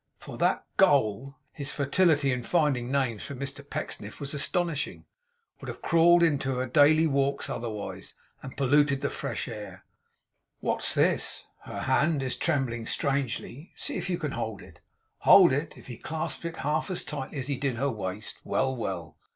[0.17, 5.05] For that Ghoul' his fertility in finding names for Mr Pecksniff was astonishing
[5.59, 9.85] 'would have crawled into her daily walks otherwise, and polluted the fresh air.
[10.59, 11.45] What's this?
[11.65, 13.73] Her hand is trembling strangely.
[13.75, 14.81] See if you can hold it.'
[15.19, 15.77] Hold it!
[15.77, 18.37] If he clasped it half as tightly as he did her waist.
[18.43, 19.17] Well, well!